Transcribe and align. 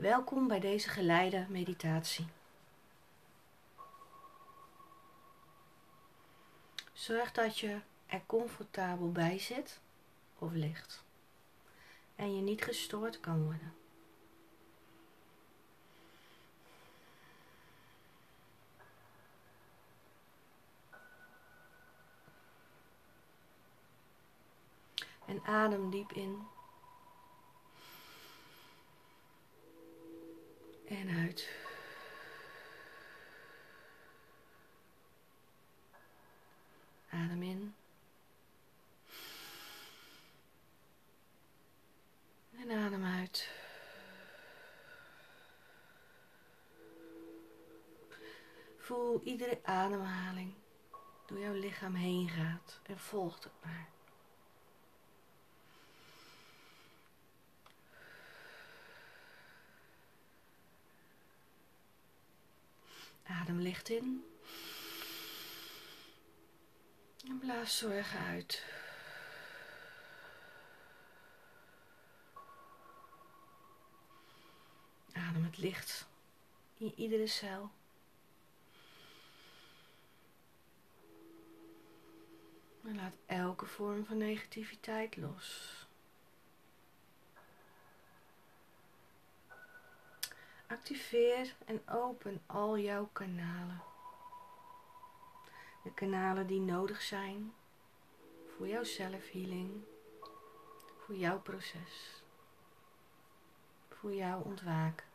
Welkom 0.00 0.48
bij 0.48 0.60
deze 0.60 0.88
geleide 0.88 1.46
meditatie. 1.48 2.26
Zorg 6.92 7.32
dat 7.32 7.58
je 7.58 7.80
er 8.06 8.22
comfortabel 8.26 9.12
bij 9.12 9.38
zit 9.38 9.80
of 10.38 10.52
ligt 10.52 11.04
en 12.16 12.36
je 12.36 12.42
niet 12.42 12.64
gestoord 12.64 13.20
kan 13.20 13.44
worden. 13.44 13.74
En 25.26 25.42
adem 25.44 25.90
diep 25.90 26.12
in. 26.12 26.58
En 30.90 31.08
uit. 31.08 31.48
Adem 37.10 37.42
in. 37.42 37.74
En 42.56 42.70
adem 42.70 43.04
uit. 43.04 43.50
Voel 48.78 49.20
iedere 49.24 49.58
ademhaling 49.62 50.54
door 51.26 51.38
jouw 51.38 51.54
lichaam 51.54 51.94
heen 51.94 52.28
gaat 52.28 52.80
en 52.82 52.98
volg 52.98 53.42
het 53.44 53.52
maar. 53.64 53.88
Licht 63.58 63.88
in. 63.88 64.24
En 67.28 67.38
blaas 67.38 67.78
zorgen 67.78 68.18
uit. 68.18 68.64
Adem 75.12 75.44
het 75.44 75.58
licht 75.58 76.08
in 76.76 76.92
iedere 76.96 77.26
cel. 77.26 77.70
En 82.84 82.96
laat 82.96 83.14
elke 83.26 83.66
vorm 83.66 84.04
van 84.04 84.16
negativiteit 84.16 85.16
los. 85.16 85.88
Activeer 90.70 91.54
en 91.64 91.88
open 91.88 92.42
al 92.46 92.78
jouw 92.78 93.08
kanalen. 93.12 93.82
De 95.82 95.92
kanalen 95.94 96.46
die 96.46 96.60
nodig 96.60 97.02
zijn 97.02 97.52
voor 98.56 98.68
jouw 98.68 98.84
zelfhealing, 98.84 99.82
voor 100.98 101.14
jouw 101.14 101.40
proces, 101.40 102.22
voor 103.88 104.14
jouw 104.14 104.40
ontwaken. 104.40 105.06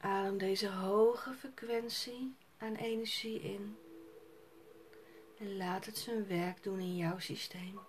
Adem 0.00 0.38
deze 0.38 0.70
hoge 0.70 1.34
frequentie 1.34 2.34
aan 2.58 2.74
energie 2.74 3.40
in 3.40 3.78
en 5.38 5.56
laat 5.56 5.84
het 5.84 5.98
zijn 5.98 6.26
werk 6.26 6.62
doen 6.62 6.78
in 6.78 6.96
jouw 6.96 7.18
systeem. 7.18 7.80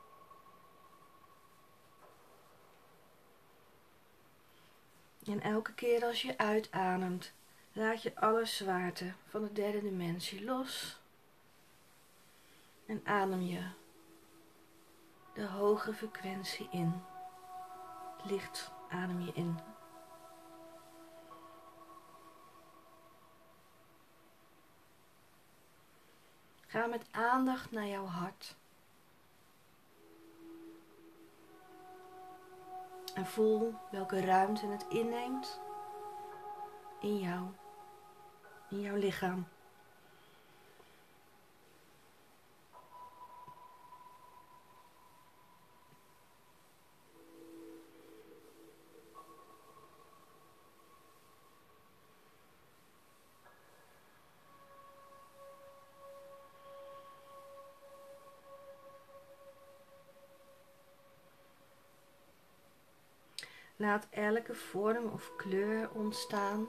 En 5.28 5.42
elke 5.42 5.74
keer 5.74 6.06
als 6.06 6.22
je 6.22 6.38
uitademt, 6.38 7.34
laat 7.72 8.02
je 8.02 8.16
alle 8.16 8.46
zwaarte 8.46 9.14
van 9.26 9.44
de 9.44 9.52
derde 9.52 9.82
dimensie 9.82 10.44
los. 10.44 11.00
En 12.86 13.02
adem 13.04 13.42
je 13.42 13.70
de 15.34 15.46
hoge 15.46 15.94
frequentie 15.94 16.68
in. 16.72 17.04
Licht 18.24 18.72
adem 18.90 19.22
je 19.22 19.32
in. 19.34 19.60
Ga 26.68 26.86
met 26.86 27.06
aandacht 27.12 27.72
naar 27.72 27.88
jouw 27.88 28.06
hart. 28.06 28.56
En 33.18 33.26
voel 33.26 33.74
welke 33.92 34.22
ruimte 34.22 34.68
het 34.68 34.86
inneemt 34.90 35.62
in 37.00 37.18
jou, 37.18 37.46
in 38.70 38.80
jouw 38.80 38.96
lichaam. 38.96 39.48
Laat 63.88 64.08
elke 64.10 64.56
vorm 64.56 65.06
of 65.06 65.36
kleur 65.36 65.90
ontstaan 65.94 66.68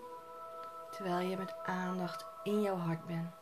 terwijl 0.90 1.28
je 1.28 1.36
met 1.36 1.56
aandacht 1.64 2.26
in 2.42 2.62
jouw 2.62 2.76
hart 2.76 3.06
bent. 3.06 3.34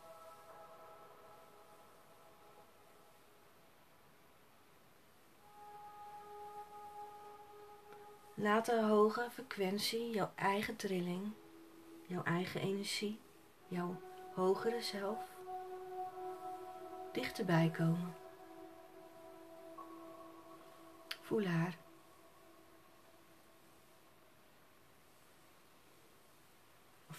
Laat 8.33 8.65
de 8.65 8.81
hoge 8.81 9.27
frequentie, 9.31 10.09
jouw 10.09 10.31
eigen 10.35 10.75
trilling, 10.75 11.33
jouw 12.07 12.23
eigen 12.23 12.61
energie, 12.61 13.19
jouw 13.67 14.01
hogere 14.33 14.81
zelf 14.81 15.19
dichterbij 17.11 17.71
komen. 17.77 18.15
Voel 21.21 21.45
haar. 21.45 21.86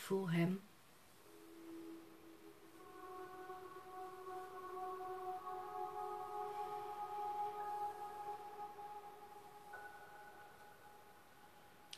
Voel 0.08 0.30
hem. 0.30 0.62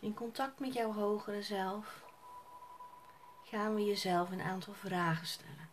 In 0.01 0.15
contact 0.15 0.59
met 0.59 0.73
jouw 0.73 0.93
hogere 0.93 1.43
zelf 1.43 2.05
gaan 3.45 3.75
we 3.75 3.85
jezelf 3.85 4.31
een 4.31 4.41
aantal 4.41 4.75
vragen 4.75 5.27
stellen. 5.27 5.71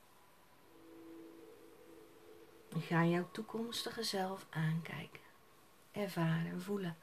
We 2.70 2.80
gaan 2.80 3.10
jouw 3.10 3.28
toekomstige 3.32 4.04
zelf 4.04 4.46
aankijken, 4.50 5.22
ervaren 5.92 6.46
en 6.46 6.62
voelen. 6.62 6.98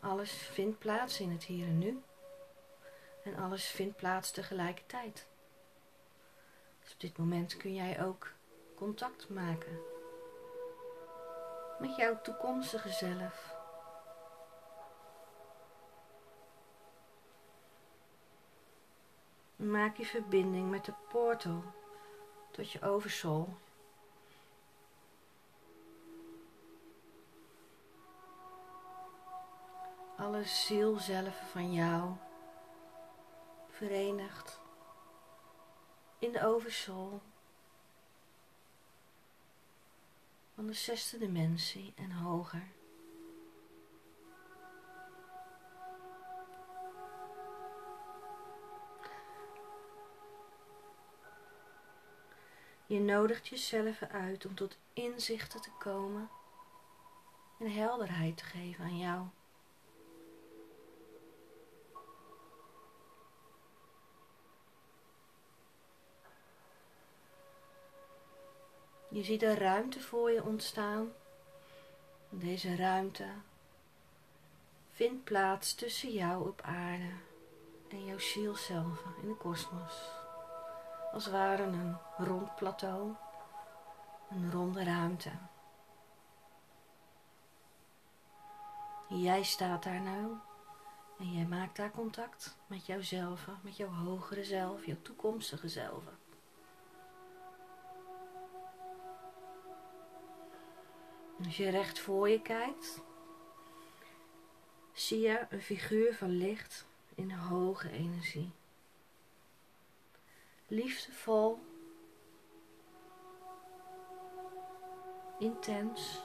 Alles 0.00 0.32
vindt 0.32 0.78
plaats 0.78 1.20
in 1.20 1.30
het 1.30 1.44
hier 1.44 1.66
en 1.66 1.78
nu 1.78 2.02
en 3.24 3.36
alles 3.36 3.66
vindt 3.66 3.96
plaats 3.96 4.30
tegelijkertijd. 4.30 5.26
Dus 6.82 6.92
op 6.92 7.00
dit 7.00 7.18
moment 7.18 7.56
kun 7.56 7.74
jij 7.74 8.04
ook 8.04 8.32
contact 8.74 9.28
maken 9.28 9.80
met 11.78 11.96
jouw 11.96 12.20
toekomstige 12.20 12.90
zelf. 12.90 13.54
Maak 19.56 19.96
je 19.96 20.06
verbinding 20.06 20.70
met 20.70 20.84
de 20.84 20.92
portal 21.08 21.62
tot 22.50 22.70
je 22.70 22.82
oversoul. 22.82 23.56
Alle 30.16 30.44
zielzelven 30.44 31.46
van 31.46 31.72
jou 31.72 32.12
verenigd 33.82 34.60
in 36.18 36.32
de 36.32 36.46
oversoul 36.46 37.22
van 40.54 40.66
de 40.66 40.72
zesde 40.72 41.18
dimensie 41.18 41.92
en 41.96 42.10
hoger. 42.10 42.68
Je 52.86 53.00
nodigt 53.00 53.48
jezelf 53.48 54.02
uit 54.02 54.46
om 54.46 54.54
tot 54.54 54.78
inzichten 54.92 55.60
te 55.60 55.70
komen 55.78 56.30
en 57.58 57.72
helderheid 57.72 58.36
te 58.36 58.44
geven 58.44 58.84
aan 58.84 58.98
jou. 58.98 59.26
Je 69.12 69.22
ziet 69.22 69.42
een 69.42 69.56
ruimte 69.56 70.00
voor 70.00 70.30
je 70.30 70.44
ontstaan. 70.44 71.12
Deze 72.28 72.76
ruimte 72.76 73.26
vindt 74.90 75.24
plaats 75.24 75.74
tussen 75.74 76.12
jou 76.12 76.48
op 76.48 76.60
aarde 76.60 77.10
en 77.88 78.04
jouw 78.04 78.18
ziel 78.18 78.54
zelf 78.54 79.04
in 79.22 79.28
de 79.28 79.34
kosmos. 79.34 80.10
Als 81.12 81.26
ware 81.26 81.62
een 81.62 81.96
rond 82.16 82.54
plateau, 82.54 83.14
een 84.30 84.50
ronde 84.50 84.84
ruimte. 84.84 85.30
Jij 89.08 89.42
staat 89.42 89.82
daar 89.82 90.00
nu 90.00 90.36
en 91.18 91.32
jij 91.32 91.46
maakt 91.46 91.76
daar 91.76 91.90
contact 91.90 92.56
met 92.66 92.86
jouzelf, 92.86 93.48
met 93.62 93.76
jouw 93.76 93.92
hogere 93.92 94.44
zelf, 94.44 94.86
jouw 94.86 95.02
toekomstige 95.02 95.68
zelf. 95.68 96.02
Als 101.38 101.56
je 101.56 101.70
recht 101.70 101.98
voor 101.98 102.28
je 102.28 102.42
kijkt, 102.42 103.00
zie 104.92 105.20
je 105.20 105.46
een 105.50 105.62
figuur 105.62 106.14
van 106.14 106.30
licht 106.30 106.86
in 107.14 107.30
hoge 107.30 107.90
energie. 107.90 108.50
Liefdevol, 110.66 111.58
intens, 115.38 116.22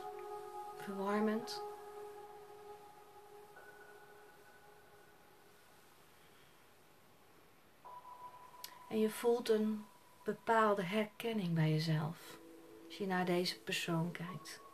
verwarmend. 0.75 1.63
En 8.89 8.99
je 8.99 9.09
voelt 9.09 9.49
een 9.49 9.85
bepaalde 10.23 10.83
herkenning 10.83 11.53
bij 11.53 11.69
jezelf 11.69 12.37
als 12.85 12.97
je 12.97 13.07
naar 13.07 13.25
deze 13.25 13.59
persoon 13.59 14.11
kijkt. 14.11 14.66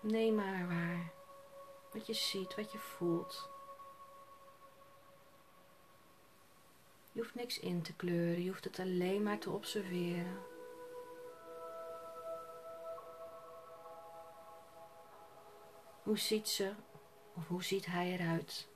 Neem 0.00 0.34
maar 0.34 0.68
waar. 0.68 1.12
Wat 1.92 2.06
je 2.06 2.14
ziet, 2.14 2.54
wat 2.54 2.72
je 2.72 2.78
voelt. 2.78 3.50
Je 7.12 7.20
hoeft 7.20 7.34
niks 7.34 7.58
in 7.58 7.82
te 7.82 7.94
kleuren, 7.94 8.42
je 8.42 8.48
hoeft 8.48 8.64
het 8.64 8.78
alleen 8.78 9.22
maar 9.22 9.38
te 9.38 9.50
observeren. 9.50 10.42
Hoe 16.02 16.18
ziet 16.18 16.48
ze 16.48 16.74
of 17.34 17.46
hoe 17.48 17.62
ziet 17.62 17.86
hij 17.86 18.12
eruit? 18.12 18.68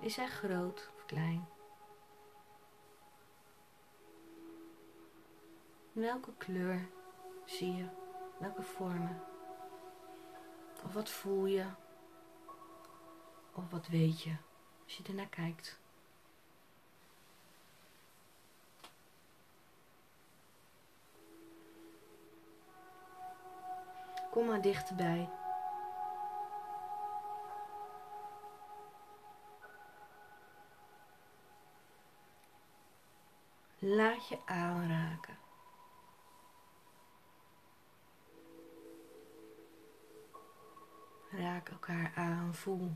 Is 0.00 0.16
hij 0.16 0.28
groot 0.28 0.90
of 0.96 1.04
klein? 1.06 1.48
Welke 5.92 6.32
kleur 6.36 6.88
zie 7.46 7.76
je? 7.76 7.88
Welke 8.38 8.62
vormen? 8.62 9.22
Of 10.84 10.92
wat 10.92 11.10
voel 11.10 11.46
je? 11.46 11.66
Of 13.52 13.70
wat 13.70 13.86
weet 13.86 14.22
je 14.22 14.36
als 14.84 14.96
je 14.96 15.04
ernaar 15.04 15.28
kijkt? 15.28 15.78
Kom 24.30 24.46
maar 24.46 24.60
dichterbij. 24.60 25.30
Laat 33.78 34.28
je 34.28 34.38
aanraken. 34.44 35.45
Raak 41.30 41.68
elkaar 41.68 42.12
aan, 42.14 42.54
voel. 42.54 42.90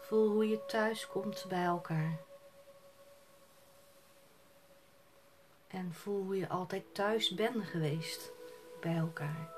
Voel 0.00 0.30
hoe 0.30 0.48
je 0.48 0.64
thuis 0.64 1.06
komt 1.06 1.44
bij 1.48 1.64
elkaar. 1.64 2.18
En 5.66 5.94
voel 5.94 6.24
hoe 6.24 6.36
je 6.36 6.48
altijd 6.48 6.94
thuis 6.94 7.34
bent 7.34 7.64
geweest 7.64 8.30
bij 8.80 8.96
elkaar. 8.96 9.50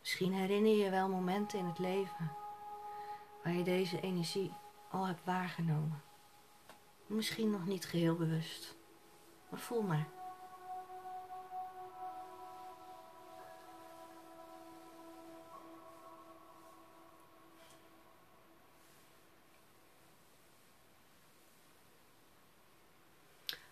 Misschien 0.00 0.32
herinner 0.32 0.70
je 0.70 0.76
je 0.76 0.90
wel 0.90 1.08
momenten 1.08 1.58
in 1.58 1.66
het 1.66 1.78
leven 1.78 2.32
waar 3.42 3.52
je 3.52 3.62
deze 3.62 4.00
energie 4.00 4.52
al 4.94 5.06
heb 5.06 5.18
waargenomen. 5.24 6.02
Misschien 7.06 7.50
nog 7.50 7.66
niet 7.66 7.86
geheel 7.86 8.16
bewust, 8.16 8.76
maar 9.48 9.60
voel 9.60 9.82
maar. 9.82 10.06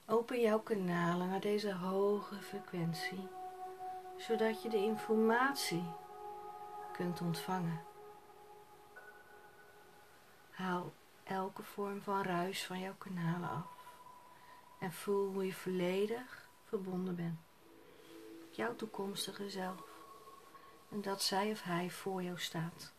Open 0.07 0.41
jouw 0.41 0.61
kanalen 0.61 1.29
naar 1.29 1.41
deze 1.41 1.75
hoge 1.75 2.35
frequentie, 2.35 3.29
zodat 4.17 4.63
je 4.63 4.69
de 4.69 4.77
informatie 4.77 5.85
kunt 6.93 7.21
ontvangen. 7.21 7.81
Haal 10.51 10.93
elke 11.25 11.63
vorm 11.63 12.03
van 12.03 12.23
ruis 12.23 12.67
van 12.67 12.79
jouw 12.81 12.95
kanalen 12.99 13.49
af. 13.49 13.67
En 14.79 14.93
voel 14.93 15.33
hoe 15.33 15.47
je 15.47 15.55
volledig 15.55 16.49
verbonden 16.65 17.17
bent. 17.17 17.39
Jouw 18.51 18.77
toekomstige 18.77 19.51
zelf. 19.51 19.83
En 20.91 21.03
dat 21.03 21.23
zij 21.23 21.51
of 21.51 21.63
hij 21.63 21.91
voor 21.91 22.23
jou 22.23 22.39
staat. 22.39 22.93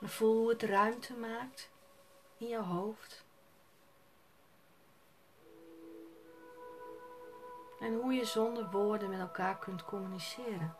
En 0.00 0.08
voel 0.08 0.38
hoe 0.38 0.48
het 0.48 0.62
ruimte 0.62 1.14
maakt 1.14 1.70
in 2.36 2.48
jouw 2.48 2.62
hoofd. 2.62 3.24
En 7.80 7.94
hoe 7.94 8.12
je 8.12 8.24
zonder 8.24 8.70
woorden 8.70 9.10
met 9.10 9.20
elkaar 9.20 9.58
kunt 9.58 9.84
communiceren. 9.84 10.76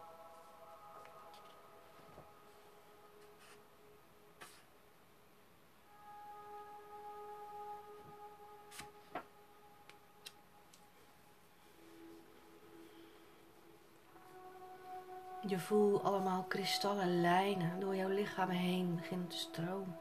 Je 15.47 15.59
voelt 15.59 16.03
allemaal 16.03 16.43
kristallen 16.43 17.21
lijnen 17.21 17.81
door 17.81 17.97
jouw 17.97 18.09
lichaam 18.09 18.49
heen 18.49 18.97
beginnen 18.97 19.29
te 19.29 19.37
stromen. 19.37 19.99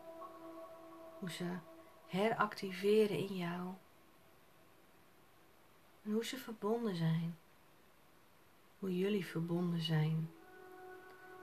Hoe 1.19 1.31
ze 1.31 1.45
heractiveren 2.07 3.17
in 3.17 3.35
jou. 3.35 3.73
En 6.03 6.11
hoe 6.11 6.25
ze 6.25 6.37
verbonden 6.37 6.95
zijn. 6.95 7.37
Hoe 8.79 8.97
jullie 8.97 9.25
verbonden 9.25 9.81
zijn. 9.81 10.29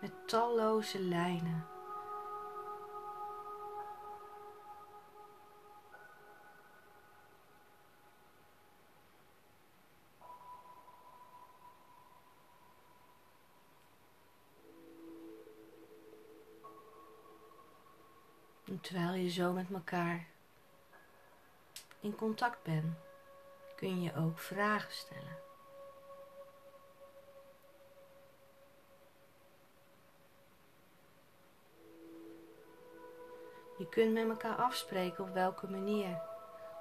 Met 0.00 0.12
talloze 0.28 1.00
lijnen 1.00 1.66
terwijl 18.82 19.12
je 19.12 19.30
zo 19.30 19.52
met 19.52 19.70
elkaar 19.72 20.26
in 22.00 22.14
contact 22.14 22.62
bent, 22.62 22.96
kun 23.76 24.02
je 24.02 24.16
ook 24.16 24.38
vragen 24.38 24.92
stellen. 24.92 25.36
Je 33.78 33.88
kunt 33.88 34.12
met 34.12 34.28
elkaar 34.28 34.56
afspreken 34.56 35.24
op 35.24 35.32
welke 35.34 35.66
manier 35.70 36.20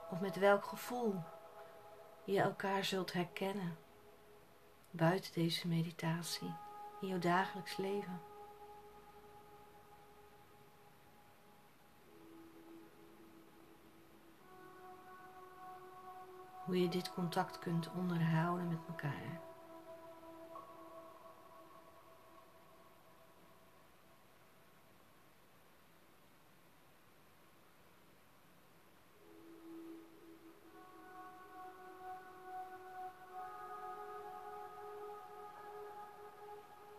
of 0.09 0.19
met 0.19 0.35
welk 0.35 0.65
gevoel 0.65 1.23
je 2.23 2.41
elkaar 2.41 2.83
zult 2.83 3.13
herkennen 3.13 3.77
buiten 4.91 5.33
deze 5.33 5.67
meditatie 5.67 6.53
in 7.01 7.07
jouw 7.07 7.19
dagelijks 7.19 7.77
leven. 7.77 8.30
Hoe 16.71 16.81
je 16.81 16.89
dit 16.89 17.13
contact 17.13 17.59
kunt 17.59 17.89
onderhouden 17.91 18.67
met 18.67 18.79
elkaar. 18.87 19.39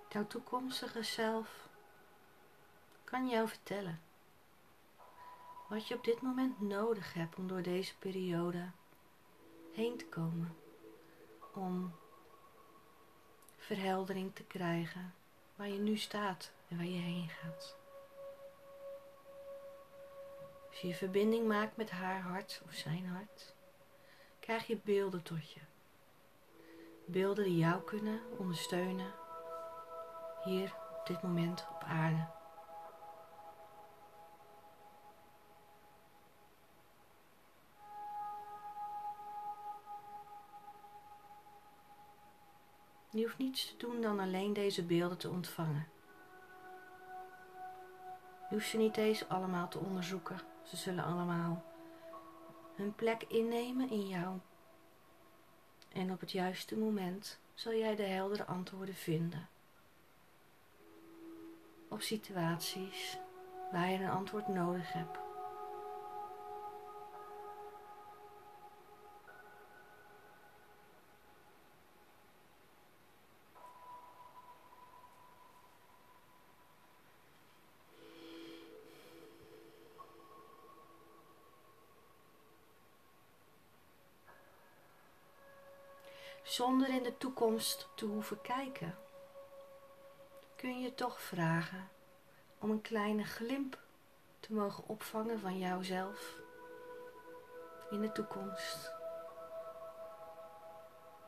Jouw 0.09 0.27
toekomstige 0.27 1.03
zelf 1.03 1.69
kan 3.05 3.29
jou 3.29 3.49
vertellen 3.49 4.01
wat 5.69 5.89
je 5.89 5.95
op 5.95 6.05
dit 6.05 6.21
moment 6.21 6.61
nodig 6.61 7.15
hebt 7.15 7.37
om 7.37 7.49
door 7.49 7.63
deze 7.63 7.99
periode 7.99 8.71
heen 9.73 9.97
te 9.97 10.07
komen. 10.07 10.57
Om 11.55 11.95
verheldering 13.57 14.35
te 14.35 14.45
krijgen 14.45 15.15
waar 15.57 15.69
je 15.69 15.79
nu 15.79 15.97
staat 15.97 16.53
en 16.69 16.77
waar 16.77 16.87
je 16.87 17.01
heen 17.01 17.29
gaat. 17.29 17.77
Als 20.69 20.81
je 20.81 20.95
verbinding 20.95 21.47
maakt 21.47 21.77
met 21.77 21.91
haar 21.91 22.21
hart 22.21 22.63
of 22.65 22.75
zijn 22.75 23.07
hart, 23.07 23.55
krijg 24.41 24.67
je 24.67 24.79
beelden 24.85 25.23
tot 25.23 25.51
je. 25.51 25.61
Beelden 27.05 27.45
die 27.45 27.57
jou 27.57 27.83
kunnen 27.83 28.21
ondersteunen 28.39 29.13
hier 30.45 30.75
op 30.99 31.07
dit 31.07 31.23
moment 31.23 31.67
op 31.71 31.83
aarde. 31.83 32.27
Je 43.13 43.23
hoeft 43.23 43.39
niets 43.39 43.67
te 43.67 43.77
doen 43.77 44.01
dan 44.01 44.21
alleen 44.21 44.53
deze 44.53 44.83
beelden 44.83 45.19
te 45.19 45.31
ontvangen. 45.31 45.89
Je 48.49 48.59
hoeft 48.59 48.69
ze 48.69 48.77
niet 48.77 48.97
eens 48.97 49.29
allemaal 49.29 49.69
te 49.69 49.79
onderzoeken. 49.79 50.41
Ze 50.63 50.77
zullen 50.77 51.05
allemaal 51.05 51.65
hun 52.75 52.95
plek 52.95 53.23
innemen 53.23 53.91
in 53.91 54.09
jou. 54.09 54.39
En 55.89 56.13
op 56.13 56.21
het 56.21 56.33
juiste 56.33 56.77
moment 56.77 57.39
zal 57.55 57.75
jij 57.75 57.97
de 57.97 58.03
heldere 58.03 58.45
antwoorden 58.45 58.95
vinden 58.95 59.49
op 61.93 62.01
situaties 62.01 63.19
waar 63.73 63.91
je 63.91 63.99
een 63.99 64.11
antwoord 64.11 64.49
nodig 64.49 64.93
hebt. 64.93 65.19
Zonder 86.53 86.89
in 86.89 87.03
de 87.03 87.17
toekomst 87.17 87.89
te 87.95 88.05
hoeven 88.05 88.41
kijken 88.41 88.99
kun 90.57 90.81
je 90.81 90.95
toch 90.95 91.21
vragen 91.21 91.89
om 92.59 92.71
een 92.71 92.81
kleine 92.81 93.25
glimp 93.25 93.79
te 94.41 94.53
mogen 94.53 94.89
opvangen 94.89 95.41
van 95.41 95.59
jouzelf 95.59 96.37
in 97.91 98.01
de 98.01 98.13
toekomst. 98.13 98.93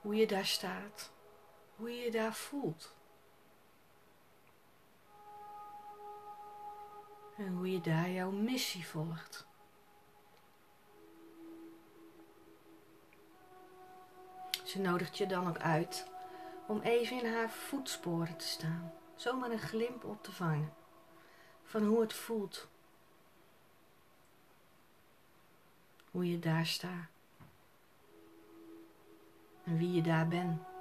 Hoe 0.01 0.15
je 0.15 0.27
daar 0.27 0.47
staat, 0.47 1.11
hoe 1.77 1.91
je 1.91 2.05
je 2.05 2.11
daar 2.11 2.35
voelt. 2.35 2.95
En 7.37 7.49
hoe 7.57 7.73
je 7.73 7.81
daar 7.81 8.09
jouw 8.09 8.31
missie 8.31 8.87
volgt. 8.87 9.47
Ze 14.75 14.81
nodigt 14.81 15.19
je 15.19 15.27
dan 15.27 15.49
ook 15.49 15.59
uit 15.59 16.07
om 16.67 16.81
even 16.81 17.19
in 17.23 17.33
haar 17.33 17.51
voetsporen 17.51 18.37
te 18.37 18.47
staan 18.47 18.93
zomaar 19.15 19.51
een 19.51 19.59
glimp 19.59 20.05
op 20.05 20.23
te 20.23 20.33
vangen 20.33 20.73
van 21.63 21.85
hoe 21.85 22.01
het 22.01 22.13
voelt. 22.13 22.69
Hoe 26.11 26.31
je 26.31 26.39
daar 26.39 26.67
staat. 26.67 27.09
En 29.65 29.79
wie 29.79 29.93
je 29.93 30.03
daar 30.03 30.29
bent. 30.29 30.74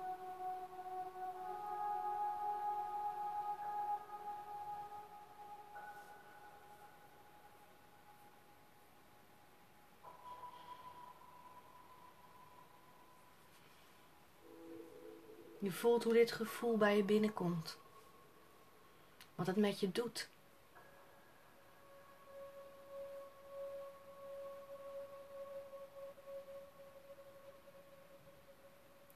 Voelt 15.73 16.03
hoe 16.03 16.13
dit 16.13 16.31
gevoel 16.31 16.77
bij 16.77 16.97
je 16.97 17.03
binnenkomt 17.03 17.77
wat 19.35 19.47
het 19.47 19.55
met 19.55 19.79
je 19.79 19.91
doet. 19.91 20.29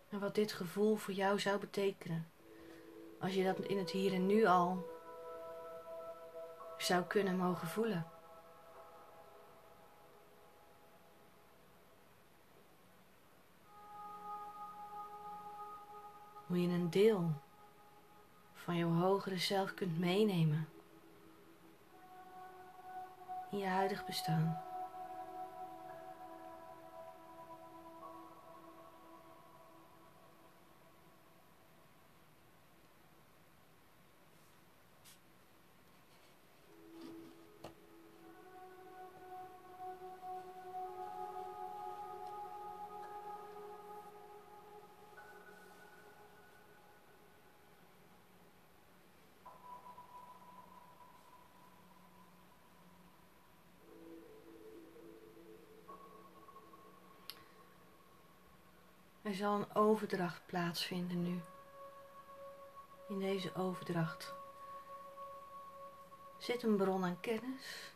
En 0.10 0.20
wat 0.20 0.36
dit 0.36 0.52
gevoel 0.52 0.96
voor 0.96 1.14
jou 1.14 1.40
zou 1.40 1.60
betekenen. 1.60 2.32
Als 3.20 3.34
je 3.34 3.44
dat 3.44 3.60
in 3.60 3.78
het 3.78 3.90
hier 3.90 4.14
en 4.14 4.26
nu 4.26 4.46
al 4.46 4.86
zou 6.78 7.04
kunnen 7.04 7.38
mogen 7.38 7.68
voelen. 7.68 8.17
Hoe 16.48 16.62
je 16.62 16.68
een 16.68 16.90
deel 16.90 17.32
van 18.54 18.78
jouw 18.78 18.94
hogere 18.94 19.38
zelf 19.38 19.74
kunt 19.74 20.00
meenemen 20.00 20.68
in 23.52 23.58
je 23.58 23.66
huidig 23.66 24.06
bestaan. 24.06 24.67
Er 59.28 59.36
zal 59.36 59.54
een 59.56 59.76
overdracht 59.76 60.42
plaatsvinden 60.46 61.24
nu. 61.24 61.42
In 63.08 63.20
deze 63.20 63.56
overdracht 63.56 64.34
zit 66.38 66.64
een 66.64 66.78
bron 66.78 67.04
aan 67.04 67.20
kennis, 67.20 67.94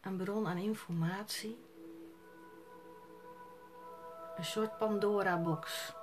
een 0.00 0.16
bron 0.16 0.46
aan 0.46 0.56
informatie, 0.56 1.64
een 4.36 4.44
soort 4.44 4.78
Pandora-box. 4.78 5.94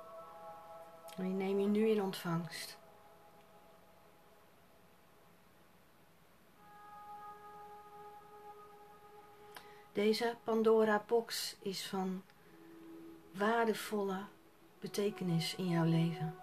Die 1.16 1.32
neem 1.32 1.60
je 1.60 1.66
nu 1.66 1.88
in 1.88 2.02
ontvangst. 2.02 2.78
Deze 9.92 10.36
Pandora-box 10.44 11.56
is 11.62 11.86
van 11.86 12.22
waardevolle 13.40 14.24
betekenis 14.78 15.54
in 15.54 15.68
jouw 15.68 15.84
leven. 15.84 16.36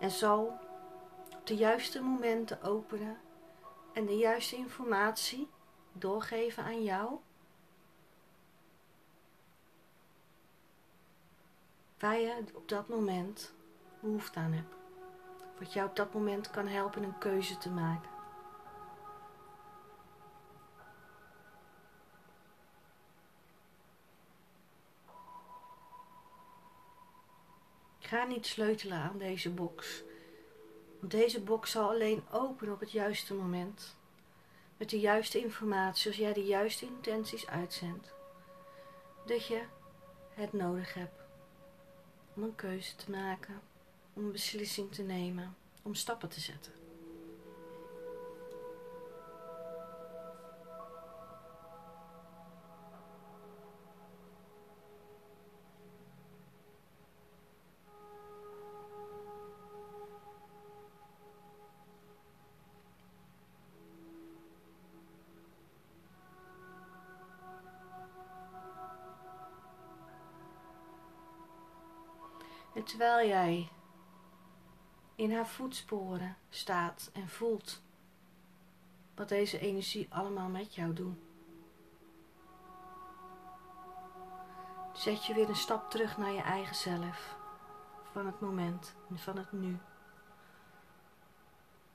En 0.00 0.10
zal 0.10 0.58
op 1.34 1.46
de 1.46 1.56
juiste 1.56 2.02
momenten 2.02 2.62
openen 2.62 3.18
en 3.92 4.06
de 4.06 4.16
juiste 4.16 4.56
informatie 4.56 5.48
doorgeven 5.92 6.64
aan 6.64 6.82
jou. 6.82 7.18
Waar 11.98 12.18
je 12.18 12.44
op 12.54 12.68
dat 12.68 12.88
moment 12.88 13.52
behoefte 14.00 14.38
aan 14.38 14.52
hebt. 14.52 14.74
Wat 15.58 15.72
jou 15.72 15.88
op 15.88 15.96
dat 15.96 16.14
moment 16.14 16.50
kan 16.50 16.66
helpen 16.66 17.02
een 17.02 17.18
keuze 17.18 17.58
te 17.58 17.70
maken. 17.70 18.11
Ga 28.12 28.24
niet 28.24 28.46
sleutelen 28.46 28.98
aan 28.98 29.18
deze 29.18 29.50
box. 29.50 30.02
Want 30.98 31.12
deze 31.12 31.40
box 31.40 31.70
zal 31.70 31.88
alleen 31.88 32.24
openen 32.30 32.74
op 32.74 32.80
het 32.80 32.90
juiste 32.90 33.34
moment. 33.34 33.96
Met 34.76 34.90
de 34.90 35.00
juiste 35.00 35.38
informatie, 35.38 36.06
als 36.10 36.16
jij 36.16 36.32
de 36.32 36.44
juiste 36.44 36.86
intenties 36.86 37.46
uitzendt. 37.46 38.12
Dat 39.26 39.46
je 39.46 39.62
het 40.34 40.52
nodig 40.52 40.94
hebt 40.94 41.22
om 42.34 42.42
een 42.42 42.54
keuze 42.54 42.96
te 42.96 43.10
maken, 43.10 43.60
om 44.12 44.24
een 44.24 44.32
beslissing 44.32 44.92
te 44.92 45.02
nemen, 45.02 45.56
om 45.82 45.94
stappen 45.94 46.28
te 46.28 46.40
zetten. 46.40 46.81
En 72.82 72.88
terwijl 72.88 73.28
jij 73.28 73.68
in 75.14 75.32
haar 75.34 75.46
voetsporen 75.46 76.36
staat 76.48 77.10
en 77.12 77.28
voelt 77.28 77.82
wat 79.14 79.28
deze 79.28 79.58
energie 79.58 80.06
allemaal 80.10 80.48
met 80.48 80.74
jou 80.74 80.92
doet. 80.92 81.16
Zet 84.92 85.26
je 85.26 85.34
weer 85.34 85.48
een 85.48 85.56
stap 85.56 85.90
terug 85.90 86.16
naar 86.16 86.30
je 86.30 86.42
eigen 86.42 86.74
zelf, 86.74 87.36
van 88.12 88.26
het 88.26 88.40
moment 88.40 88.94
en 89.08 89.18
van 89.18 89.36
het 89.36 89.52
nu. 89.52 89.78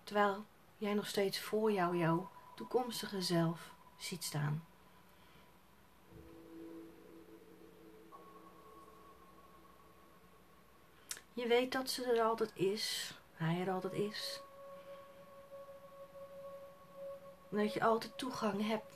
Terwijl 0.03 0.45
jij 0.77 0.93
nog 0.93 1.07
steeds 1.07 1.39
voor 1.39 1.71
jou 1.71 1.97
jouw 1.97 2.29
toekomstige 2.55 3.21
zelf 3.21 3.73
ziet 3.97 4.23
staan. 4.23 4.65
Je 11.37 11.47
weet 11.47 11.71
dat 11.71 11.89
ze 11.89 12.03
er 12.03 12.21
altijd 12.21 12.51
is, 12.55 13.13
hij 13.33 13.61
er 13.61 13.71
altijd 13.71 13.93
is. 13.93 14.41
Dat 17.49 17.73
je 17.73 17.83
altijd 17.83 18.17
toegang 18.17 18.67
hebt 18.67 18.95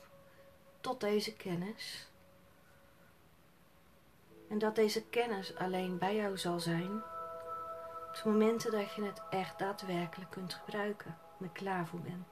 tot 0.80 1.00
deze 1.00 1.36
kennis. 1.36 2.08
En 4.48 4.58
dat 4.58 4.74
deze 4.74 5.04
kennis 5.04 5.56
alleen 5.56 5.98
bij 5.98 6.16
jou 6.16 6.38
zal 6.38 6.60
zijn 6.60 7.02
op 8.08 8.14
de 8.22 8.28
momenten 8.30 8.70
dat 8.70 8.94
je 8.94 9.02
het 9.02 9.22
echt 9.30 9.58
daadwerkelijk 9.58 10.30
kunt 10.30 10.54
gebruiken 10.54 11.18
en 11.38 11.44
er 11.44 11.50
klaar 11.52 11.86
voor 11.86 12.00
bent. 12.00 12.26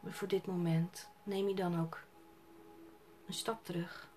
Maar 0.00 0.12
voor 0.12 0.28
dit 0.28 0.46
moment 0.46 1.08
neem 1.22 1.48
je 1.48 1.54
dan 1.54 1.80
ook 1.80 2.02
een 3.26 3.34
stap 3.34 3.64
terug. 3.64 4.08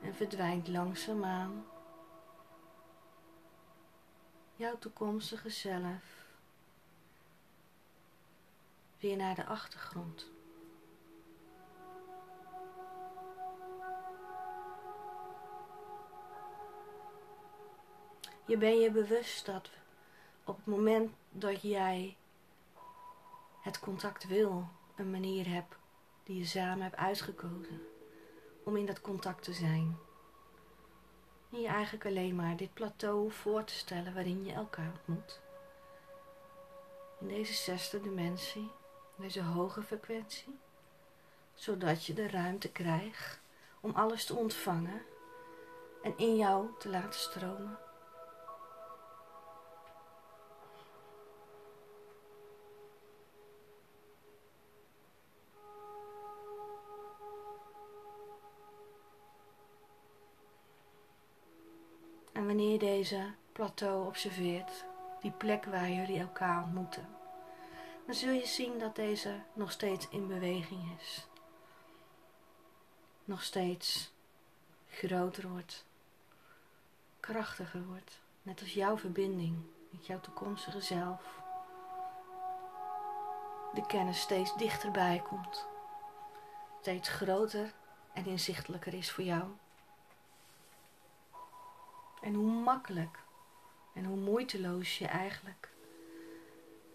En 0.00 0.14
verdwijnt 0.14 0.68
langzaamaan 0.68 1.64
jouw 4.56 4.78
toekomstige 4.78 5.50
zelf 5.50 6.24
weer 9.00 9.16
naar 9.16 9.34
de 9.34 9.44
achtergrond. 9.44 10.30
Je 18.46 18.56
bent 18.56 18.82
je 18.82 18.90
bewust 18.90 19.46
dat 19.46 19.70
op 20.44 20.56
het 20.56 20.66
moment 20.66 21.12
dat 21.30 21.62
jij 21.62 22.16
het 23.66 23.78
contact 23.78 24.26
wil, 24.26 24.68
een 24.96 25.10
manier 25.10 25.48
hebt 25.48 25.74
die 26.24 26.38
je 26.38 26.44
samen 26.44 26.82
hebt 26.82 26.96
uitgekozen 26.96 27.86
om 28.64 28.76
in 28.76 28.86
dat 28.86 29.00
contact 29.00 29.42
te 29.42 29.52
zijn. 29.52 29.98
En 31.52 31.60
je 31.60 31.66
eigenlijk 31.66 32.06
alleen 32.06 32.34
maar 32.34 32.56
dit 32.56 32.74
plateau 32.74 33.30
voor 33.30 33.64
te 33.64 33.74
stellen 33.74 34.14
waarin 34.14 34.44
je 34.44 34.52
elkaar 34.52 34.92
ontmoet. 34.92 35.40
In 37.20 37.28
deze 37.28 37.52
zesde 37.52 38.00
dimensie, 38.00 38.70
deze 39.16 39.42
hoge 39.42 39.82
frequentie, 39.82 40.58
zodat 41.54 42.04
je 42.04 42.14
de 42.14 42.28
ruimte 42.28 42.72
krijgt 42.72 43.40
om 43.80 43.90
alles 43.94 44.24
te 44.24 44.34
ontvangen 44.34 45.02
en 46.02 46.12
in 46.16 46.36
jou 46.36 46.68
te 46.78 46.88
laten 46.88 47.20
stromen. 47.20 47.85
Wanneer 62.56 62.78
deze 62.78 63.34
plateau 63.52 64.06
observeert, 64.06 64.84
die 65.20 65.30
plek 65.30 65.64
waar 65.64 65.90
jullie 65.90 66.20
elkaar 66.20 66.62
ontmoeten, 66.62 67.08
dan 68.06 68.14
zul 68.14 68.32
je 68.32 68.46
zien 68.46 68.78
dat 68.78 68.96
deze 68.96 69.40
nog 69.52 69.72
steeds 69.72 70.08
in 70.08 70.26
beweging 70.28 70.98
is. 71.00 71.26
Nog 73.24 73.42
steeds 73.42 74.12
groter 74.90 75.48
wordt, 75.48 75.84
krachtiger 77.20 77.86
wordt, 77.86 78.20
net 78.42 78.60
als 78.60 78.74
jouw 78.74 78.98
verbinding 78.98 79.56
met 79.90 80.06
jouw 80.06 80.20
toekomstige 80.20 80.80
zelf. 80.80 81.22
De 83.74 83.86
kennis 83.86 84.20
steeds 84.20 84.56
dichterbij 84.56 85.22
komt, 85.28 85.66
steeds 86.80 87.08
groter 87.08 87.72
en 88.12 88.26
inzichtelijker 88.26 88.94
is 88.94 89.10
voor 89.10 89.24
jou. 89.24 89.44
En 92.20 92.34
hoe 92.34 92.50
makkelijk 92.50 93.18
en 93.94 94.04
hoe 94.04 94.16
moeiteloos 94.16 94.98
je 94.98 95.06
eigenlijk 95.06 95.68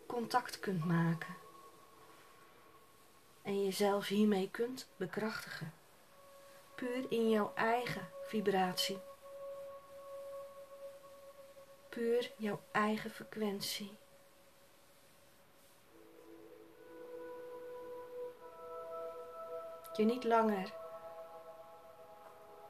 contact 0.06 0.60
kunt 0.60 0.86
maken. 0.86 1.36
En 3.42 3.64
jezelf 3.64 4.08
hiermee 4.08 4.50
kunt 4.52 4.88
bekrachtigen. 4.96 5.74
Puur 6.76 7.12
in 7.12 7.30
jouw 7.30 7.52
eigen 7.56 8.10
vibratie. 8.26 9.00
Puur 11.90 12.32
jouw 12.38 12.62
eigen 12.72 13.12
frequentie. 13.12 13.98
Je 19.94 20.04
niet 20.04 20.24
langer 20.24 20.74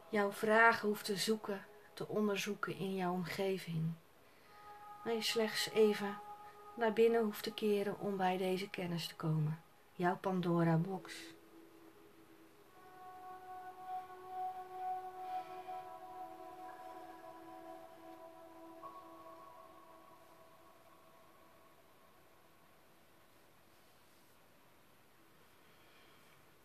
jouw 0.09 0.31
vragen 0.31 0.87
hoeft 0.87 1.05
te 1.05 1.15
zoeken 1.15 1.65
te 1.93 2.07
onderzoeken 2.07 2.75
in 2.75 2.95
jouw 2.95 3.13
omgeving. 3.13 3.93
Maar 5.03 5.13
je 5.13 5.21
slechts 5.21 5.69
even 5.69 6.19
naar 6.75 6.93
binnen 6.93 7.23
hoeft 7.23 7.43
te 7.43 7.53
keren 7.53 7.99
om 7.99 8.17
bij 8.17 8.37
deze 8.37 8.69
kennis 8.69 9.07
te 9.07 9.15
komen. 9.15 9.63
Jouw 9.93 10.17
Pandora-box. 10.17 11.13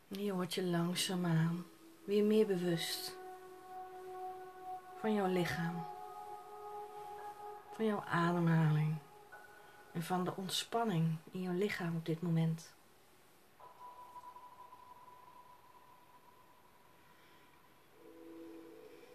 Je 0.08 0.34
wordt 0.34 0.54
je 0.54 0.64
langzaamaan 0.64 1.66
weer 2.04 2.24
meer 2.24 2.46
bewust 2.46 3.15
van 5.06 5.14
jouw 5.14 5.26
lichaam, 5.26 5.86
van 7.72 7.84
jouw 7.84 8.04
ademhaling 8.04 8.96
en 9.92 10.02
van 10.02 10.24
de 10.24 10.32
ontspanning 10.36 11.16
in 11.30 11.42
jouw 11.42 11.52
lichaam 11.52 11.96
op 11.96 12.06
dit 12.06 12.22
moment. 12.22 12.74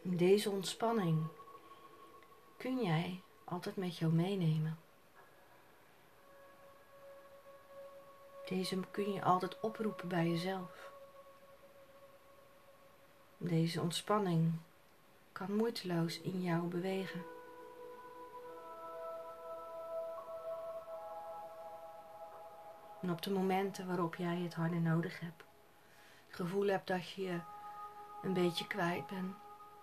Deze 0.01 0.49
ontspanning 0.49 1.25
kun 2.57 2.83
jij 2.83 3.21
altijd 3.43 3.75
met 3.75 3.97
jou 3.97 4.11
meenemen. 4.13 4.79
Deze 8.45 8.79
kun 8.91 9.13
je 9.13 9.23
altijd 9.23 9.59
oproepen 9.59 10.07
bij 10.07 10.27
jezelf. 10.27 10.91
Deze 13.37 13.81
ontspanning 13.81 14.59
kan 15.31 15.55
moeiteloos 15.55 16.21
in 16.21 16.41
jou 16.41 16.67
bewegen. 16.67 17.23
En 23.01 23.11
op 23.11 23.21
de 23.21 23.31
momenten 23.31 23.87
waarop 23.87 24.15
jij 24.15 24.37
het 24.37 24.53
harder 24.53 24.81
nodig 24.81 25.19
hebt, 25.19 25.43
het 26.27 26.35
gevoel 26.35 26.67
hebt 26.67 26.87
dat 26.87 27.09
je 27.09 27.39
een 28.21 28.33
beetje 28.33 28.67
kwijt 28.67 29.07
bent, 29.07 29.35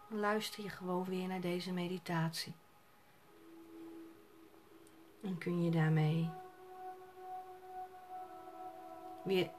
luister 0.09 0.63
je 0.63 0.69
gewoon 0.69 1.05
weer 1.05 1.29
naar 1.29 1.41
deze 1.41 1.73
meditatie. 1.73 2.55
En 5.23 5.39
kun 5.39 5.63
je 5.65 5.71
daarmee 5.71 6.31
weer 9.23 9.51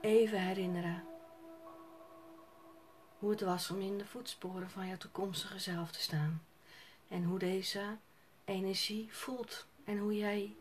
even 0.00 0.40
herinneren 0.40 1.07
hoe 3.18 3.30
het 3.30 3.40
was 3.40 3.70
om 3.70 3.80
in 3.80 3.98
de 3.98 4.06
voetsporen 4.06 4.70
van 4.70 4.86
jouw 4.86 4.96
toekomstige 4.96 5.58
zelf 5.58 5.90
te 5.90 6.00
staan. 6.00 6.42
En 7.08 7.24
hoe 7.24 7.38
deze 7.38 7.96
energie 8.44 9.08
voelt. 9.12 9.66
En 9.84 9.98
hoe 9.98 10.16
jij 10.16 10.56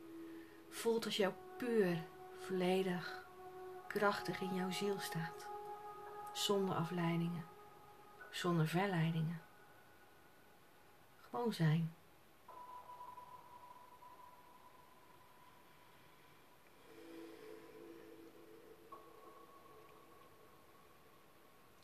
voelt 0.69 1.05
als 1.05 1.17
jouw 1.17 1.33
puur, 1.57 2.03
volledig, 2.39 3.25
krachtig 3.87 4.41
in 4.41 4.55
jouw 4.55 4.71
ziel 4.71 4.99
staat. 4.99 5.47
Zonder 6.33 6.75
afleidingen. 6.75 7.45
Zonder 8.31 8.67
verleidingen. 8.67 9.41
Gewoon 11.29 11.53
zijn. 11.53 11.95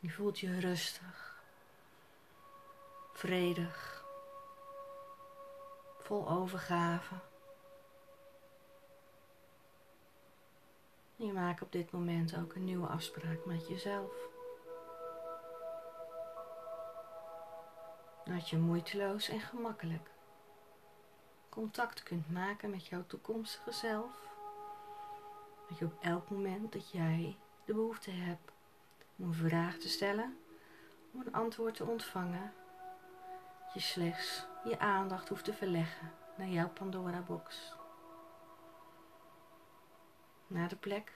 Je 0.03 0.09
voelt 0.09 0.39
je 0.39 0.59
rustig, 0.59 1.43
vredig, 3.13 4.03
vol 5.99 6.29
overgave. 6.29 7.15
je 11.15 11.33
maakt 11.33 11.61
op 11.61 11.71
dit 11.71 11.91
moment 11.91 12.37
ook 12.37 12.55
een 12.55 12.63
nieuwe 12.63 12.87
afspraak 12.87 13.45
met 13.45 13.67
jezelf. 13.67 14.11
Dat 18.25 18.49
je 18.49 18.57
moeiteloos 18.57 19.29
en 19.29 19.39
gemakkelijk 19.39 20.09
contact 21.49 22.03
kunt 22.03 22.31
maken 22.31 22.69
met 22.69 22.87
jouw 22.87 23.03
toekomstige 23.07 23.71
zelf. 23.71 24.11
Dat 25.69 25.77
je 25.77 25.85
op 25.85 25.97
elk 26.01 26.29
moment 26.29 26.73
dat 26.73 26.91
jij 26.91 27.37
de 27.65 27.73
behoefte 27.73 28.11
hebt 28.11 28.52
om 29.23 29.29
een 29.29 29.49
vraag 29.49 29.77
te 29.77 29.89
stellen, 29.89 30.37
om 31.11 31.21
een 31.21 31.33
antwoord 31.33 31.75
te 31.75 31.85
ontvangen, 31.85 32.53
je 33.73 33.79
slechts 33.79 34.45
je 34.63 34.79
aandacht 34.79 35.29
hoeft 35.29 35.43
te 35.43 35.53
verleggen 35.53 36.11
naar 36.37 36.47
jouw 36.47 36.69
Pandora-box. 36.69 37.73
Naar 40.47 40.69
de 40.69 40.75
plek 40.75 41.11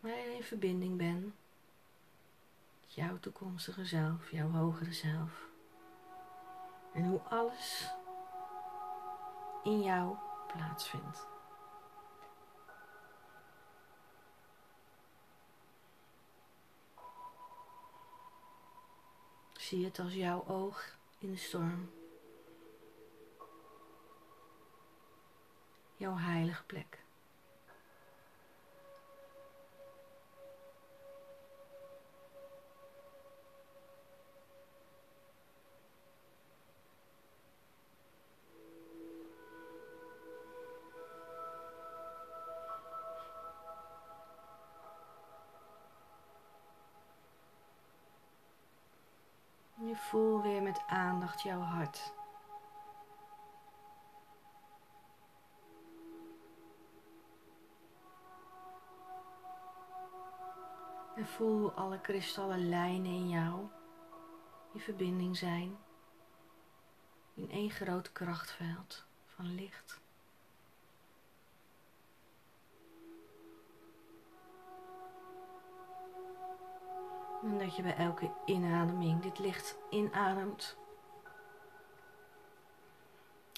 waar 0.00 0.18
je 0.18 0.34
in 0.34 0.42
verbinding 0.42 0.96
bent 0.96 1.34
jouw 2.86 3.18
toekomstige 3.18 3.84
zelf, 3.84 4.30
jouw 4.30 4.50
hogere 4.50 4.92
zelf. 4.92 5.46
En 6.92 7.04
hoe 7.04 7.20
alles 7.20 7.90
in 9.62 9.82
jou 9.82 10.16
plaatsvindt. 10.46 11.37
Zie 19.68 19.84
het 19.84 19.98
als 19.98 20.14
jouw 20.14 20.44
oog 20.46 20.96
in 21.18 21.30
de 21.30 21.36
storm. 21.36 21.90
Jouw 25.96 26.16
heilige 26.16 26.64
plek. 26.64 27.07
Voel 50.08 50.42
weer 50.42 50.62
met 50.62 50.82
aandacht 50.86 51.42
jouw 51.42 51.60
hart. 51.60 52.12
En 61.16 61.26
voel 61.26 61.72
alle 61.72 62.00
kristallen 62.00 62.68
lijnen 62.68 63.10
in 63.10 63.28
jou 63.28 63.66
in 64.72 64.80
verbinding 64.80 65.36
zijn 65.36 65.78
in 67.34 67.50
één 67.50 67.70
groot 67.70 68.12
krachtveld 68.12 69.06
van 69.26 69.54
licht. 69.54 70.00
En 77.48 77.58
dat 77.58 77.76
je 77.76 77.82
bij 77.82 77.96
elke 77.96 78.30
inademing 78.44 79.22
dit 79.22 79.38
licht 79.38 79.76
inademt. 79.90 80.76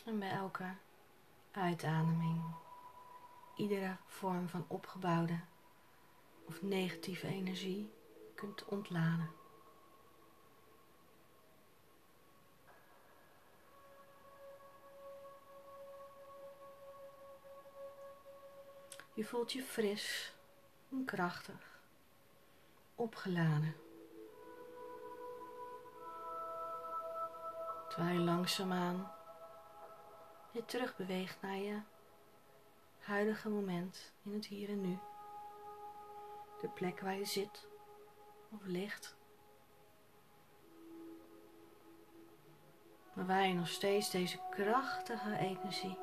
En 0.04 0.18
bij 0.18 0.30
elke 0.30 0.74
uitademing 1.50 2.54
iedere 3.56 3.96
vorm 4.06 4.48
van 4.48 4.64
opgebouwde 4.68 5.40
of 6.44 6.62
negatieve 6.62 7.26
energie 7.26 7.92
kunt 8.34 8.64
ontladen. 8.64 9.30
Je 19.14 19.24
voelt 19.24 19.52
je 19.52 19.62
fris 19.62 20.34
en 20.90 21.04
krachtig 21.04 21.69
opgeladen. 23.00 23.74
Terwijl 27.88 28.18
je 28.18 28.24
langzaamaan 28.24 29.12
je 30.52 30.64
terugbeweegt 30.64 31.40
naar 31.40 31.56
je 31.56 31.80
huidige 32.98 33.48
moment 33.48 34.12
in 34.22 34.32
het 34.32 34.46
hier 34.46 34.68
en 34.68 34.80
nu. 34.80 34.98
De 36.60 36.68
plek 36.68 37.00
waar 37.00 37.16
je 37.16 37.24
zit 37.24 37.68
of 38.50 38.64
ligt. 38.64 39.16
Maar 43.12 43.26
waar 43.26 43.46
je 43.46 43.54
nog 43.54 43.68
steeds 43.68 44.10
deze 44.10 44.38
krachtige 44.50 45.36
energie 45.36 45.98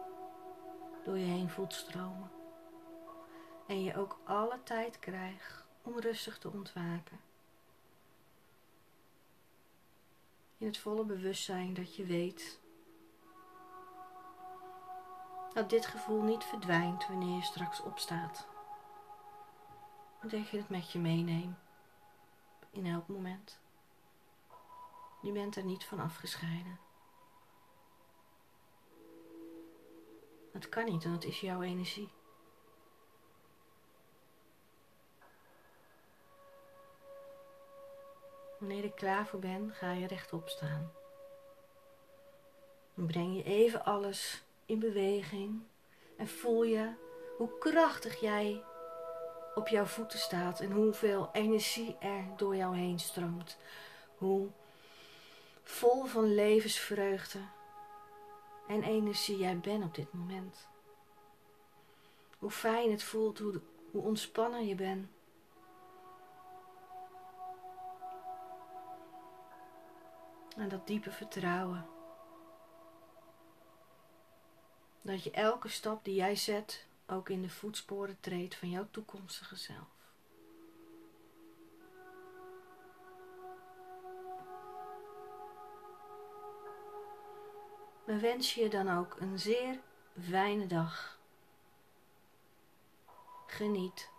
door 1.04 1.18
je 1.18 1.26
heen 1.26 1.50
voelt 1.50 1.74
stromen. 1.74 2.32
En 3.68 3.84
je 3.84 3.98
ook 3.98 4.20
alle 4.24 4.64
tijd 4.64 5.00
krijgt 5.00 5.67
om 5.88 6.00
rustig 6.00 6.38
te 6.38 6.52
ontwaken. 6.52 7.20
In 10.58 10.68
het 10.68 10.78
volle 10.78 11.04
bewustzijn 11.04 11.74
dat 11.74 11.96
je 11.96 12.06
weet 12.06 12.60
dat 15.54 15.70
dit 15.70 15.86
gevoel 15.86 16.22
niet 16.22 16.44
verdwijnt 16.44 17.08
wanneer 17.08 17.36
je 17.36 17.42
straks 17.42 17.82
opstaat. 17.82 18.48
Dat 20.22 20.50
je 20.50 20.58
het 20.58 20.70
met 20.70 20.92
je 20.92 21.00
meeneemt 21.00 21.58
in 22.70 22.86
elk 22.86 23.08
moment. 23.08 23.60
Je 25.22 25.32
bent 25.32 25.56
er 25.56 25.64
niet 25.64 25.86
van 25.86 26.00
afgescheiden. 26.00 26.80
Dat 30.52 30.70
kan 30.70 30.86
niet, 30.86 31.04
want 31.04 31.24
het 31.24 31.32
is 31.32 31.40
jouw 31.40 31.62
energie. 31.62 32.17
Wanneer 38.60 38.84
je 38.84 38.94
klaar 38.94 39.28
voor 39.28 39.40
bent, 39.40 39.74
ga 39.74 39.92
je 39.92 40.08
rechtop 40.08 40.50
staan. 40.50 40.92
Dan 42.94 43.06
breng 43.06 43.36
je 43.36 43.44
even 43.44 43.86
alles 43.86 44.44
in 44.66 44.80
beweging 44.80 45.64
en 46.18 46.28
voel 46.28 46.64
je 46.64 46.94
hoe 47.38 47.58
krachtig 47.58 48.20
jij 48.20 48.64
op 49.56 49.68
jouw 49.68 49.86
voeten 49.86 50.20
staat 50.20 50.60
en 50.60 50.72
hoeveel 50.72 51.30
energie 51.34 51.98
er 52.00 52.24
door 52.38 52.56
jou 52.56 52.78
heen 52.78 53.00
stroomt. 53.00 53.58
Hoe 54.18 54.50
vol 55.64 56.06
van 56.06 56.34
levensvreugde 56.34 57.40
en 58.68 58.84
energie 58.84 59.38
jij 59.38 59.60
bent 59.60 59.84
op 59.84 59.96
dit 59.96 60.14
moment. 60.14 60.68
Hoe 62.38 62.52
fijn 62.52 62.92
het 62.92 63.04
voelt, 63.04 63.40
hoe, 63.40 63.62
hoe 63.92 64.02
ontspannen 64.02 64.68
je 64.68 64.76
bent. 64.76 65.08
En 70.58 70.70
dat 70.70 70.88
diepe 70.88 71.12
vertrouwen. 71.12 71.86
Dat 75.02 75.24
je 75.24 75.32
elke 75.32 75.68
stap 75.68 76.06
die 76.06 76.16
jij 76.16 76.36
zet 76.36 76.88
ook 77.08 77.30
in 77.30 77.42
de 77.42 77.50
voetsporen 77.50 78.20
treedt 78.20 78.56
van 78.56 78.70
jouw 78.70 78.88
toekomstige 78.92 79.56
zelf. 79.56 79.96
We 88.06 88.20
wensen 88.20 88.64
je 88.64 88.70
dan 88.70 88.98
ook 88.98 89.16
een 89.20 89.40
zeer 89.40 89.80
fijne 90.20 90.68
dag. 90.68 91.20
Geniet. 93.48 94.10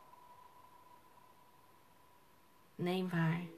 Neem 2.74 3.11
waar. 3.11 3.58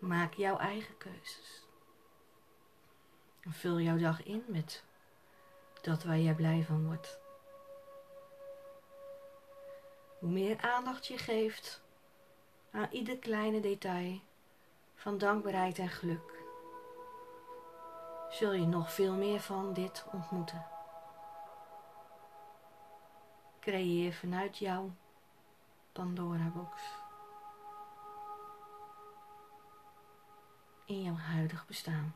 Maak 0.00 0.34
jouw 0.34 0.56
eigen 0.56 0.96
keuzes. 0.96 1.66
En 3.40 3.52
vul 3.52 3.80
jouw 3.80 3.98
dag 3.98 4.22
in 4.22 4.44
met 4.46 4.84
dat 5.82 6.04
waar 6.04 6.18
jij 6.18 6.34
blij 6.34 6.62
van 6.62 6.86
wordt. 6.86 7.18
Hoe 10.18 10.30
meer 10.30 10.60
aandacht 10.60 11.06
je 11.06 11.18
geeft 11.18 11.82
aan 12.70 12.88
ieder 12.90 13.18
kleine 13.18 13.60
detail 13.60 14.20
van 14.94 15.18
dankbaarheid 15.18 15.78
en 15.78 15.88
geluk, 15.88 16.42
zul 18.30 18.52
je 18.52 18.66
nog 18.66 18.92
veel 18.92 19.14
meer 19.14 19.40
van 19.40 19.72
dit 19.72 20.04
ontmoeten. 20.12 20.66
Creëer 23.60 24.12
vanuit 24.12 24.58
jouw 24.58 24.90
Pandora-box. 25.92 26.99
In 30.90 31.02
jouw 31.02 31.14
huidig 31.14 31.66
bestaan. 31.66 32.14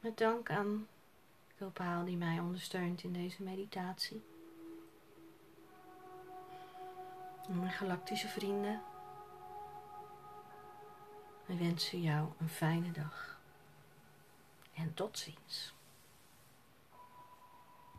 Met 0.00 0.18
dank 0.18 0.50
aan 0.50 0.86
Kopaal 1.58 2.04
die 2.04 2.16
mij 2.16 2.38
ondersteunt 2.38 3.02
in 3.02 3.12
deze 3.12 3.42
meditatie. 3.42 4.22
Mijn 7.48 7.70
galactische 7.70 8.28
vrienden. 8.28 8.82
We 11.46 11.56
wensen 11.56 12.00
jou 12.00 12.28
een 12.38 12.48
fijne 12.48 12.90
dag. 12.90 13.33
En 14.74 14.94
tot 14.94 15.18
ziens. 15.18 15.74